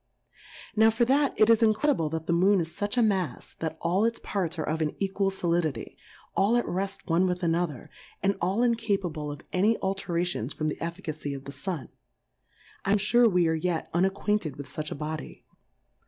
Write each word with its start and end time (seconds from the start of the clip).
Now, 0.75 0.89
for 0.89 1.05
that 1.05 1.39
it 1.39 1.47
is 1.47 1.61
incredible 1.61 2.09
that 2.09 2.25
the 2.25 2.33
Moon 2.33 2.59
is 2.59 2.69
fuch 2.69 2.97
a 2.97 3.01
Mafs, 3.01 3.55
that 3.59 3.77
all 3.79 4.03
its 4.03 4.17
parts 4.17 4.57
are 4.57 4.67
of 4.67 4.81
an 4.81 4.95
equal 4.97 5.29
Solidity, 5.29 5.95
all 6.35 6.57
at 6.57 6.67
reft 6.67 7.07
one 7.07 7.27
with 7.27 7.43
another, 7.43 7.87
and 8.23 8.35
all 8.41 8.63
incapable 8.63 9.31
of 9.31 9.41
any 9.53 9.77
alterations 9.77 10.55
from 10.55 10.69
the 10.69 10.77
eiBcacy 10.77 11.35
of 11.35 11.43
the 11.45 11.51
Sun: 11.51 11.89
I 12.83 12.93
am 12.93 12.97
fure 12.97 13.29
we 13.31 13.47
are 13.47 13.53
yet 13.53 13.89
unacquainted 13.93 14.55
with 14.55 14.65
fuch 14.65 14.89
a 14.91 14.95
Body 14.95 15.45